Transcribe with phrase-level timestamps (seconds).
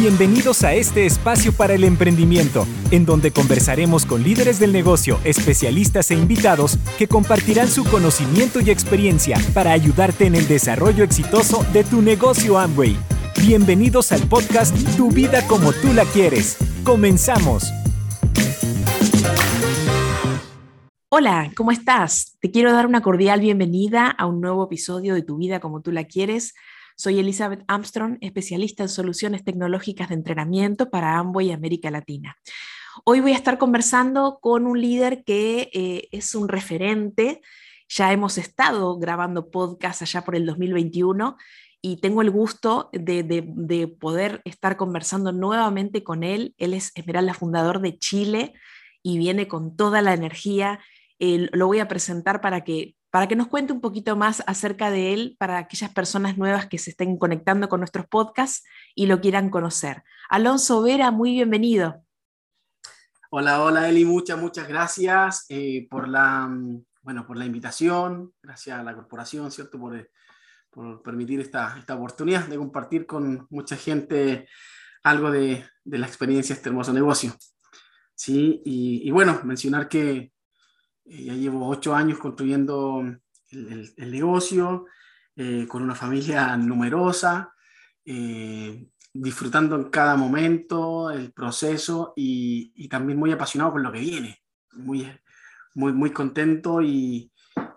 [0.00, 6.10] Bienvenidos a este espacio para el emprendimiento, en donde conversaremos con líderes del negocio, especialistas
[6.10, 11.84] e invitados que compartirán su conocimiento y experiencia para ayudarte en el desarrollo exitoso de
[11.84, 12.96] tu negocio Amway.
[13.42, 16.56] Bienvenidos al podcast Tu vida como tú la quieres.
[16.82, 17.70] Comenzamos.
[21.10, 22.38] Hola, ¿cómo estás?
[22.40, 25.92] Te quiero dar una cordial bienvenida a un nuevo episodio de Tu vida como tú
[25.92, 26.54] la quieres.
[27.00, 32.36] Soy Elizabeth Armstrong, especialista en soluciones tecnológicas de entrenamiento para Amway y América Latina.
[33.06, 37.40] Hoy voy a estar conversando con un líder que eh, es un referente.
[37.88, 41.38] Ya hemos estado grabando podcast allá por el 2021
[41.80, 46.54] y tengo el gusto de, poder estar conversando nuevamente con él.
[46.58, 48.52] Él es Esmeralda, fundador de Chile
[49.02, 50.80] y viene con toda la energía.
[51.18, 55.12] lo voy a presentar para que para que nos cuente un poquito más acerca de
[55.12, 59.50] él para aquellas personas nuevas que se estén conectando con nuestros podcasts y lo quieran
[59.50, 60.04] conocer.
[60.28, 62.04] Alonso Vera, muy bienvenido.
[63.30, 68.78] Hola, hola Eli, muchas, muchas gracias eh, por, la, mm, bueno, por la invitación, gracias
[68.78, 69.78] a la corporación, ¿cierto?
[69.78, 70.10] Por, eh,
[70.70, 74.48] por permitir esta, esta oportunidad de compartir con mucha gente
[75.02, 77.34] algo de, de la experiencia de este hermoso negocio.
[78.14, 80.32] Sí, y, y bueno, mencionar que
[81.10, 83.02] eh, ya llevo ocho años construyendo
[83.50, 84.86] el, negocio,
[85.34, 87.52] eh, con una familia numerosa,
[88.04, 94.42] eh, disfrutando en cada momento el proceso y, también muy apasionado con lo que viene,
[94.72, 95.06] muy,
[95.74, 97.30] muy, muy contento y,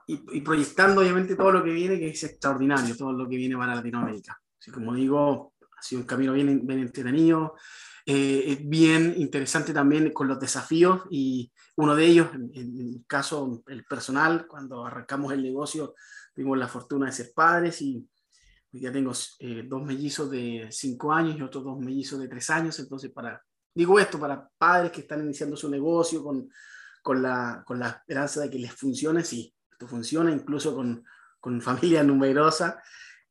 [0.06, 3.76] y, proyectando obviamente todo lo que viene, que es extraordinario, todo lo que viene para
[3.76, 4.40] Latinoamérica.
[4.60, 5.53] Así como digo,
[5.84, 7.56] ha sido un camino bien, bien entretenido,
[8.06, 14.46] bien interesante también con los desafíos y, uno de ellos, en, el caso el personal,
[14.48, 15.96] cuando arrancamos el negocio,
[16.34, 18.08] tuvimos la fortuna de ser padres y
[18.72, 22.80] ya tengo eh, dos mellizos de cinco años y otros dos mellizos de tres años.
[22.80, 23.42] Entonces, para,
[23.74, 26.50] digo esto, para padres que están iniciando su negocio con,
[27.02, 31.04] con, la, con la esperanza de que les funcione, sí, esto funciona incluso con,
[31.40, 32.82] con familia numerosa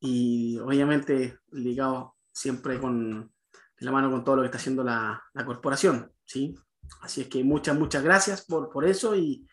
[0.01, 3.33] y obviamente ligado siempre con,
[3.79, 6.55] de la mano con todo lo que está haciendo la, corporación, ¿sí?
[7.01, 9.47] Así es que muchas, muchas gracias por, por eso y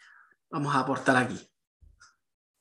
[0.50, 1.40] vamos a aportar aquí.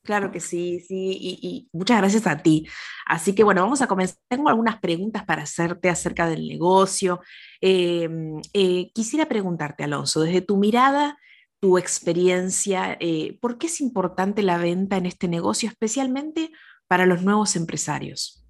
[0.08, 2.66] Claro que sí, sí, y, muchas gracias a ti.
[3.04, 4.16] Así que bueno, vamos a comenzar.
[4.26, 7.20] Tengo algunas preguntas para hacerte acerca del negocio.
[7.60, 11.18] Em, eh, quisiera preguntarte, Alonso, desde tu mirada,
[11.60, 16.52] tu experiencia, eh, ¿por qué es importante la venta en este negocio, especialmente
[16.86, 18.47] para los nuevos empresarios?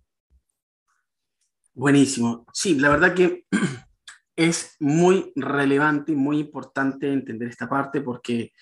[1.78, 2.44] Buenísimo.
[2.53, 3.47] Sí, la verdad que
[4.37, 8.53] es muy relevante y muy importante entender esta parte porque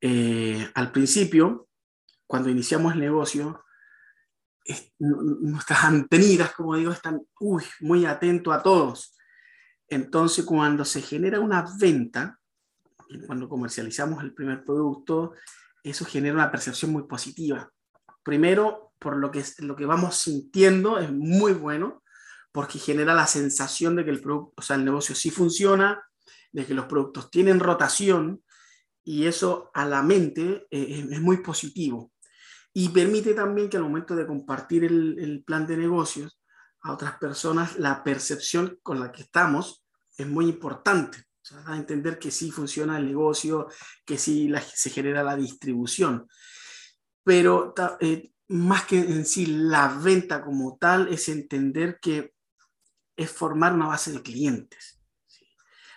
[0.00, 1.68] eh, al principio,
[2.24, 3.64] cuando iniciamos el negocio,
[5.00, 7.20] nuestras antenidas, como digo, están
[7.80, 9.16] muy atentos a todos.
[9.88, 12.38] Entonces, cuando se genera una venta,
[13.26, 15.32] cuando comercializamos el primer producto,
[15.82, 17.68] eso genera una percepción muy positiva.
[18.22, 22.04] Primero, por lo que, lo que vamos sintiendo es muy bueno,
[22.52, 26.02] porque genera la sensación de que el, producto, o sea, el negocio sí funciona,
[26.52, 28.42] de que los productos tienen rotación
[29.04, 32.12] y eso a la mente eh, es muy positivo.
[32.72, 36.38] Y permite también que al momento de compartir el, plan de negocios
[36.82, 39.84] a otras personas, la percepción con la que estamos
[40.16, 41.24] es muy importante.
[41.68, 43.68] O entender que sí funciona el negocio,
[44.04, 46.28] que sí se genera la distribución.
[47.22, 52.34] Pero eh, más que en sí la venta como tal, es entender que
[53.16, 55.00] es formar una base de clientes.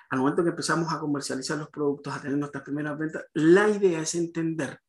[0.10, 4.00] Al momento que empezamos a comercializar los productos, a tener nuestras primeras ventas, la idea
[4.00, 4.80] es entender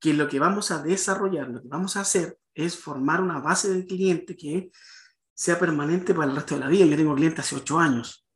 [0.00, 3.72] que lo que vamos a desarrollar, lo que vamos a hacer es formar una base
[3.72, 4.70] de clientes que
[5.32, 6.84] sea permanente para el resto de la vida.
[6.86, 8.26] Yo tengo clientes hace ocho años.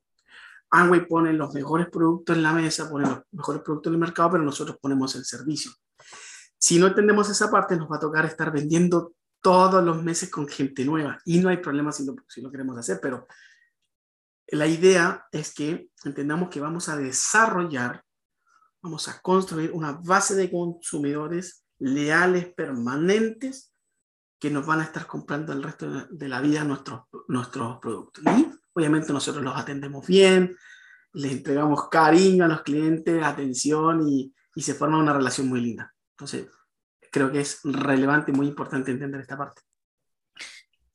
[0.71, 4.33] Amway pone los mejores productos en la mesa, pone los mejores productos en el mercado,
[4.33, 5.73] pero nosotros ponemos el servicio.
[6.59, 10.49] Si no entendemos esa parte, nos va a tocar estar vendiendo todos los meses con
[10.49, 13.27] gente nueva y no hay problema si lo, si lo queremos hacer, pero
[14.49, 18.03] la idea es que entendamos que vamos a desarrollar,
[18.81, 23.75] vamos a construir una base de consumidores leales, permanentes,
[24.41, 28.25] que nos van a estar comprando el resto de la vida nuestros, nuestros productos.
[28.25, 30.57] Y obviamente nosotros los atendemos bien,
[31.13, 35.93] les entregamos cariño a los clientes, atención y, y se forma una relación muy linda.
[36.13, 36.47] Entonces,
[37.19, 39.63] creo que es relevante y muy importante entender esta parte.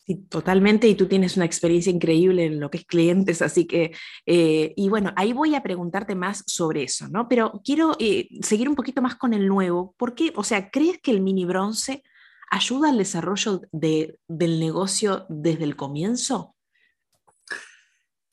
[0.06, 3.94] Sí, totalmente, y tú tienes una experiencia increíble en lo que es clientes, así que,
[4.26, 7.30] eh, y bueno, ahí voy a preguntarte más sobre eso, ¿no?
[7.30, 10.34] Pero quiero eh, seguir un poquito más con el nuevo, ¿por qué?
[10.36, 12.04] O sea, ¿crees que el mini bronce
[12.52, 16.56] ayuda al desarrollo de, del negocio desde el comienzo?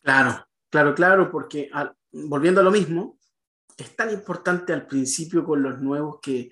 [0.02, 1.70] Claro, claro, claro, porque
[2.12, 3.18] volviendo a lo mismo,
[3.76, 6.50] es tan importante al principio con los nuevos que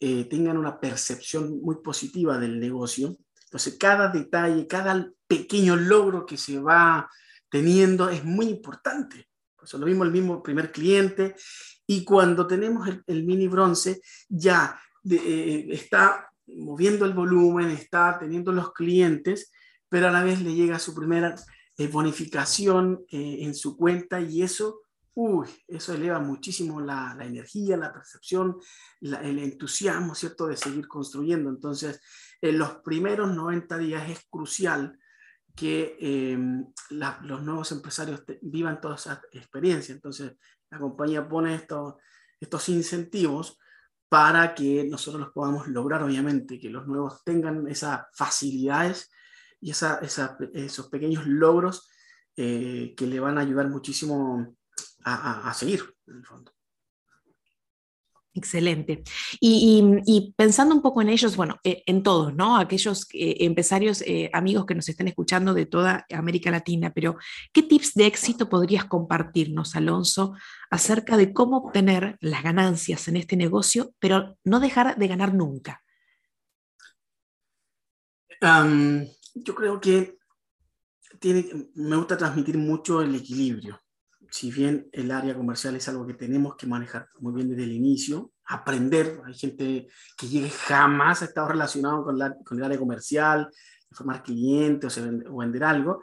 [0.00, 3.16] eh, tengan una percepción muy positiva del negocio.
[3.44, 7.10] Entonces, cada detalle, cada pequeño logro que se va
[7.50, 9.28] teniendo es muy importante.
[9.56, 11.34] Por eso lo mismo el mismo primer cliente.
[11.86, 14.78] Y cuando tenemos el, mini bronce, ya
[15.10, 19.50] eh, está moviendo el volumen, está teniendo los clientes,
[19.88, 21.34] pero a la vez le llega su primera
[21.76, 24.82] eh, bonificación en su cuenta y eso
[25.20, 28.56] uy, eso eleva muchísimo la, energía, la percepción,
[29.00, 31.50] el entusiasmo, ¿cierto?, de seguir construyendo.
[31.50, 32.00] Entonces,
[32.40, 34.96] en los primeros 90 días es crucial
[35.56, 39.92] que em, los nuevos empresarios vivan toda esa experiencia.
[39.92, 40.36] Entonces,
[40.70, 43.58] la compañía pone estos, incentivos
[44.08, 49.10] para que nosotros los podamos lograr, obviamente, que los nuevos tengan esas facilidades
[49.60, 51.90] y esos pequeños logros
[52.36, 54.56] eh, que le van a ayudar muchísimo
[55.04, 56.52] a, seguir, en el fondo.
[58.38, 59.02] Excelente.
[59.40, 62.56] Y, pensando un poco en ellos, bueno, eh, en todos, ¿no?
[62.56, 67.16] Aquellos eh, empresarios, eh, amigos que nos están escuchando de toda América Latina, pero
[67.52, 70.34] ¿qué tips de éxito podrías compartirnos, Alonso,
[70.70, 75.82] acerca de cómo obtener las ganancias en este negocio, pero no dejar de ganar nunca?
[78.40, 80.16] yo creo que
[81.18, 81.44] tiene,
[81.74, 83.80] me gusta transmitir mucho el equilibrio
[84.30, 87.72] si bien el área comercial es algo que tenemos que manejar muy bien desde el
[87.72, 92.78] inicio, aprender, hay gente que llegue jamás ha estado relacionado con, la, con el área
[92.78, 93.48] comercial,
[93.90, 96.02] formar clientes o, vender algo,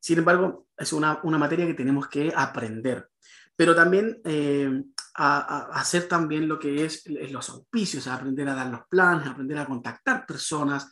[0.00, 3.08] sin embargo, es una, una, materia que tenemos que aprender.
[3.56, 4.82] Pero también eh,
[5.14, 9.30] a, hacer también lo que es los auspicios, a aprender a dar los planes, a
[9.30, 10.90] aprender a contactar personas,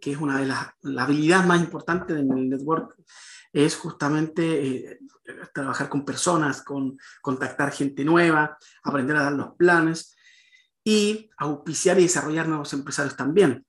[0.00, 0.68] que es una de las
[0.98, 2.94] habilidades más importantes del network
[3.54, 4.98] es justamente eh,
[5.54, 10.16] trabajar con personas, con contactar gente nueva, aprender a dar los planes
[10.82, 13.64] y auspiciar y desarrollar nuevos empresarios también.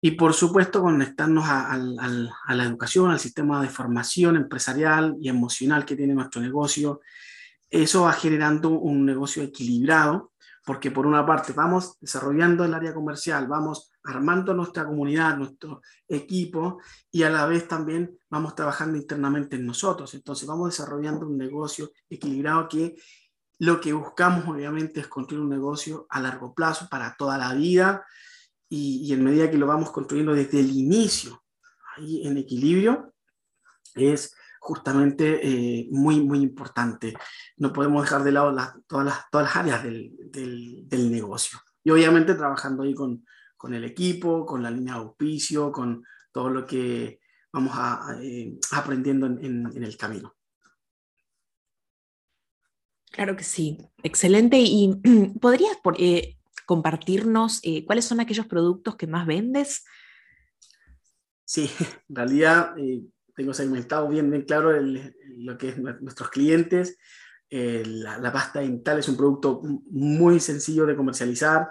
[0.00, 5.84] Y por supuesto conectarnos a, a, la educación, al sistema de formación empresarial y emocional
[5.84, 7.00] que tiene nuestro negocio.
[7.68, 10.32] Eso va generando un negocio equilibrado,
[10.64, 16.80] porque por una parte vamos desarrollando el área comercial, vamos armando nuestra comunidad, nuestro equipo
[17.10, 20.14] y a la vez también vamos trabajando internamente en nosotros.
[20.14, 22.96] Entonces vamos desarrollando un negocio equilibrado que
[23.58, 28.06] lo que buscamos obviamente es construir un negocio a largo plazo para toda la vida
[28.70, 31.42] y, en medida que lo vamos construyendo desde el inicio,
[31.96, 33.12] ahí en equilibrio,
[33.96, 37.14] es justamente eh, muy, muy importante.
[37.56, 38.56] No podemos dejar de lado
[38.86, 41.58] todas, las, todas las áreas del, del, del negocio.
[41.82, 43.24] Y obviamente trabajando ahí con,
[43.60, 46.02] con el equipo, con la línea de auspicio, con
[46.32, 47.20] todo lo que
[47.52, 50.34] vamos a, eh, aprendiendo en, el camino.
[53.10, 54.56] Claro que sí, excelente.
[54.58, 54.94] ¿Y
[55.42, 59.84] podrías eh, compartirnos eh, cuáles son aquellos productos que más vendes?
[61.44, 61.70] Sí,
[62.08, 62.74] en realidad
[63.36, 66.96] tengo segmentado bien, bien claro lo que es nuestros clientes.
[67.50, 69.60] la, la, pasta dental es un producto
[69.90, 71.68] muy sencillo de comercializar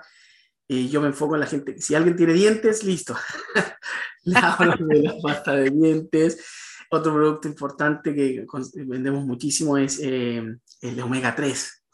[0.72, 1.82] y yo me enfoco en la gente.
[1.82, 3.18] Si alguien tiene dientes, listo.
[4.24, 6.46] la de la pasta de dientes.
[6.92, 8.46] Otro producto importante que
[8.86, 10.44] vendemos muchísimo es eh,
[10.82, 11.86] el omega 3.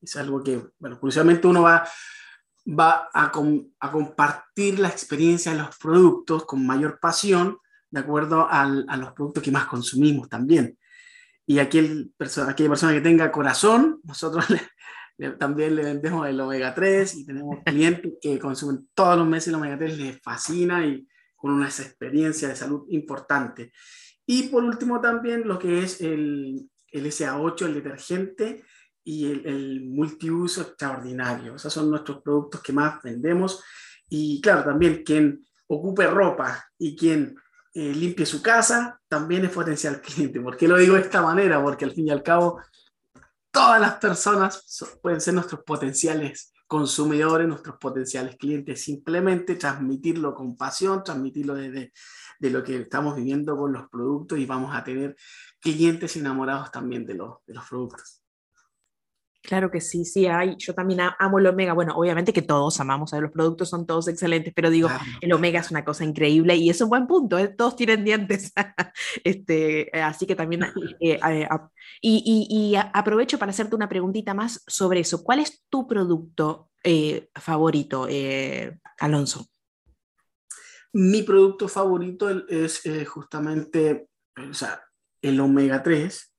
[0.00, 1.86] es algo que, bueno, curiosamente uno va,
[2.66, 3.32] va a,
[3.80, 7.58] a, compartir la experiencia de los productos con mayor pasión
[7.90, 10.78] de acuerdo al, a los productos que más consumimos también.
[11.44, 14.60] Y aquel, aquella persona que tenga corazón, nosotros le,
[15.38, 19.54] también le vendemos el omega 3 y tenemos clientes que consumen todos los meses el
[19.54, 23.72] omega 3, les fascina y con una experiencia de salud importante.
[24.26, 28.64] Y por último también lo que es el, el SA8, el detergente
[29.04, 31.56] y el, el, multiuso extraordinario.
[31.56, 33.62] Esos son nuestros productos que más vendemos.
[34.08, 37.34] Y claro, también quien ocupe ropa y quien
[37.74, 40.40] eh, limpie su casa también es potencial cliente.
[40.40, 41.62] ¿Por qué lo digo de esta manera?
[41.62, 42.60] Porque al fin y al cabo
[43.52, 48.82] todas las personas pueden ser nuestros potenciales consumidores, nuestros potenciales clientes.
[48.82, 51.92] Simplemente transmitirlo con pasión, transmitirlo desde
[52.38, 55.14] de lo que estamos viviendo con los productos y vamos a tener
[55.60, 58.21] clientes enamorados también de los, de los productos.
[59.42, 60.56] Claro que sí, sí, hay.
[60.56, 61.72] Yo también amo el omega.
[61.72, 64.88] Bueno, obviamente que todos amamos, los productos son todos excelentes, pero digo,
[65.20, 67.48] el omega es una cosa increíble y es un buen punto, ¿eh?
[67.48, 68.52] todos tienen dientes.
[69.24, 70.62] este, así que también.
[71.00, 71.48] Eh, eh,
[72.00, 75.24] y, aprovecho para hacerte una preguntita más sobre eso.
[75.24, 76.70] ¿Cuál es tu producto
[77.34, 78.06] favorito,
[78.98, 79.46] Alonso?
[80.92, 84.82] Mi producto favorito es justamente, o sea,
[85.22, 86.34] el omega 3,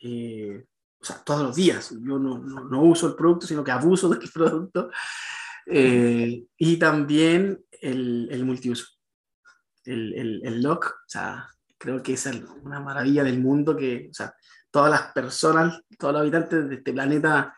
[0.00, 0.64] eh,
[1.02, 1.90] o sea, todos los días.
[1.90, 4.90] Yo no, no, uso el producto, sino que abuso del producto.
[5.66, 8.86] Eh, y también el, el multiuso,
[9.84, 12.26] el, el, el, LOC, o sea, creo que es
[12.62, 14.34] una maravilla del mundo que, o sea,
[14.70, 17.54] todas las personas, todos los habitantes de este planeta,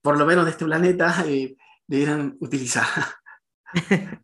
[0.00, 2.86] por lo menos de este planeta, eh, debieran utilizar.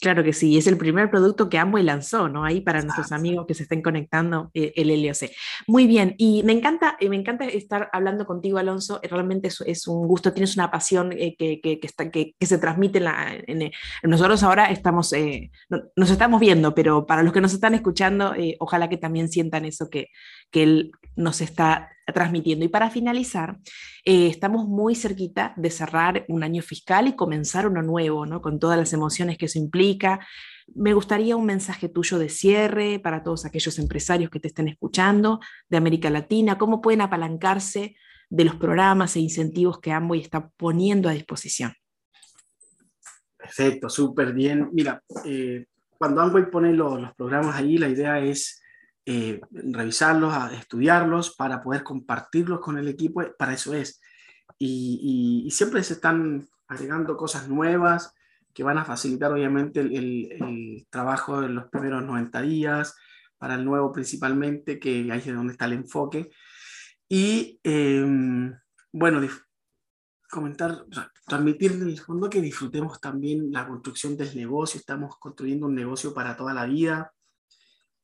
[0.00, 2.44] Claro que sí, es el primer producto que Amway lanzó, ¿no?
[2.44, 5.32] Ahí para nuestros amigos que se estén conectando, eh, el LOC.
[5.66, 10.06] Muy bien, y me encanta, eh, me encanta estar hablando contigo, Alonso, realmente es, un
[10.06, 13.72] gusto, tienes una pasión eh, que, que, está, que, se transmite en, la, en,
[14.04, 15.12] nosotros ahora estamos,
[15.96, 19.90] nos estamos viendo, pero para los que nos están escuchando, ojalá que también sientan eso
[19.90, 20.10] que,
[20.52, 22.64] que él nos está transmitiendo.
[22.64, 23.58] Y para finalizar,
[24.04, 28.40] estamos muy cerquita de cerrar un año fiscal y comenzar uno nuevo, ¿no?
[28.40, 29.87] Con todas las emociones que eso implica
[30.74, 35.40] me gustaría un mensaje tuyo de cierre para todos aquellos empresarios que te estén escuchando
[35.68, 37.96] de América Latina, cómo pueden apalancarse
[38.28, 41.72] de los programas e incentivos que Amway está poniendo a disposición.
[43.36, 44.68] Perfecto, súper bien.
[44.72, 45.66] Mira, eh,
[45.96, 48.60] cuando Amway pone los programas ahí, la idea es
[49.06, 54.00] eh, revisarlos, estudiarlos para poder compartirlos con el equipo, para eso es.
[54.58, 58.12] y siempre se están agregando cosas nuevas,
[58.58, 62.96] que van a facilitar obviamente el, trabajo en los primeros 90 días,
[63.36, 66.28] para el nuevo principalmente, que ahí es donde está el enfoque.
[67.08, 68.52] Y em,
[68.90, 69.20] bueno,
[70.28, 70.84] comentar,
[71.24, 76.12] transmitir en el fondo que disfrutemos también la construcción del negocio, estamos construyendo un negocio
[76.12, 77.12] para toda la vida,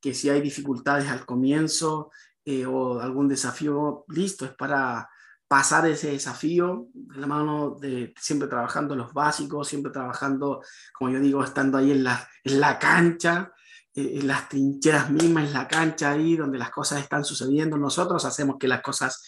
[0.00, 2.12] que si hay dificultades al comienzo
[2.44, 5.10] eh, o algún desafío, listo, es para
[5.48, 11.20] pasar ese desafío de la mano de siempre trabajando los básicos, siempre trabajando, como yo
[11.20, 13.52] digo, estando ahí en la, en la cancha,
[13.94, 17.76] eh, en las trincheras mismas, en la cancha ahí donde las cosas están sucediendo.
[17.76, 19.22] Nosotros hacemos que las cosas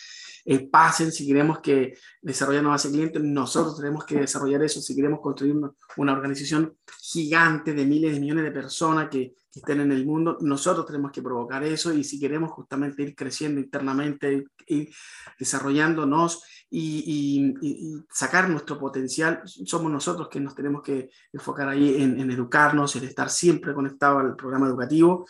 [0.48, 5.18] eh, pasen, si queremos que desarrollar nuevas clientes, nosotros tenemos que desarrollar eso, si queremos
[5.20, 5.56] construir
[5.96, 10.36] una, organización gigante de miles de millones de personas que, que, estén en el mundo,
[10.40, 14.90] nosotros tenemos que provocar eso y si queremos justamente ir creciendo internamente, ir
[15.38, 22.20] desarrollándonos y, y, sacar nuestro potencial, somos nosotros que nos tenemos que enfocar ahí en,
[22.20, 25.26] en educarnos, en estar siempre conectado al programa educativo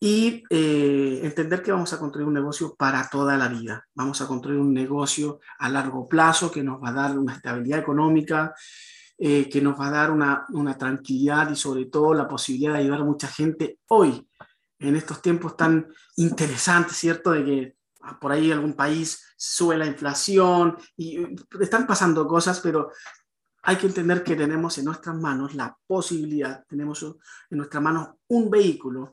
[0.00, 3.86] y eh, entender que vamos a construir un negocio para toda la vida.
[3.94, 7.80] Vamos a construir un negocio a largo plazo que nos va a dar una estabilidad
[7.80, 8.54] económica,
[9.22, 12.78] eh, que nos va a dar una, una, tranquilidad y sobre todo la posibilidad de
[12.78, 14.26] ayudar a mucha gente hoy,
[14.78, 15.86] en estos tiempos tan
[16.16, 17.32] interesantes, ¿cierto?
[17.32, 17.76] De que
[18.18, 21.18] por ahí algún país sube la inflación y
[21.60, 22.90] están pasando cosas, pero
[23.62, 28.50] hay que entender que tenemos en nuestras manos la posibilidad, tenemos en nuestras manos un
[28.50, 29.12] vehículo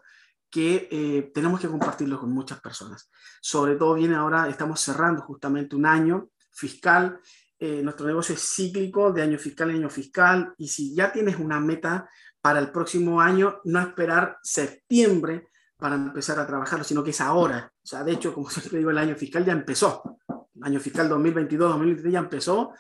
[0.49, 3.09] que eh, tenemos que compartirlo con muchas personas.
[3.41, 7.19] Sobre todo viene ahora, estamos cerrando justamente un año fiscal,
[7.59, 11.37] eh, nuestro negocio es cíclico de año fiscal en año fiscal, y si ya tienes
[11.37, 12.09] una meta
[12.41, 15.47] para el próximo año, no esperar septiembre
[15.77, 17.71] para empezar a trabajarlo, sino que es ahora.
[17.83, 20.17] O sea, de hecho, como siempre digo, el año fiscal ya empezó.
[20.61, 22.73] Año fiscal 2022-2023 ya empezó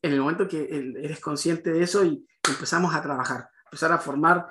[0.00, 0.68] en el momento que
[1.02, 4.46] eres consciente de eso y empezamos a trabajar empezar a formar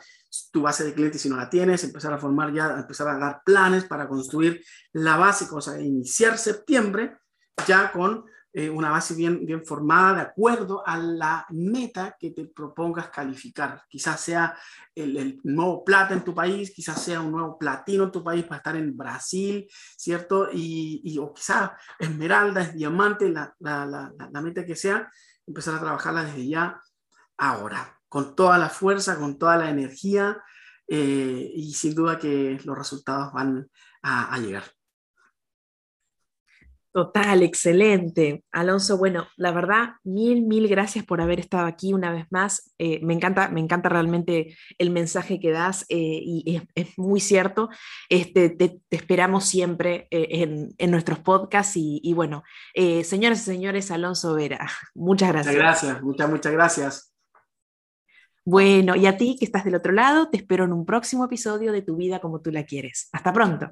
[0.51, 3.41] tu base de clientes si no la tienes, empezar a formar ya, empezar a dar
[3.45, 4.61] planes para construir
[4.91, 7.17] la base, o sea, iniciar septiembre
[7.65, 12.45] ya con eh, una base bien, bien formada de acuerdo a la meta que te
[12.45, 13.81] propongas calificar.
[13.89, 14.57] Quizás sea
[14.93, 18.57] el, nuevo plata en tu país, quizás sea un nuevo platino en tu país para
[18.57, 19.67] estar en Brasil,
[19.97, 20.49] ¿cierto?
[20.53, 25.09] Y, o quizás esmeralda, diamante, la, la, la, la meta que sea,
[25.45, 26.81] empezar a trabajarla desde ya
[27.37, 30.39] ahora con toda la fuerza, con toda la energía
[30.87, 33.67] eh, y sin duda que los resultados van
[34.03, 34.65] a, llegar.
[36.93, 38.43] Total, excelente.
[38.51, 42.71] Alonso, bueno, la verdad, mil, mil gracias por haber estado aquí una vez más.
[42.77, 47.69] Eh, me, encanta, me encanta realmente el mensaje que das eh, y es, muy cierto.
[48.09, 52.43] Este, te, esperamos siempre en, nuestros podcasts y, bueno,
[53.03, 55.55] señoras y señores, Alonso Vera, muchas gracias.
[55.55, 57.13] Muchas gracias, muchas, muchas gracias.
[58.45, 61.71] Bueno, y a ti que estás del otro lado, te espero en un próximo episodio
[61.71, 63.09] de Tu vida como tú la quieres.
[63.13, 63.71] Hasta pronto.